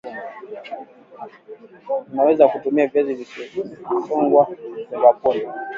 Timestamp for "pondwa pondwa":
4.45-5.53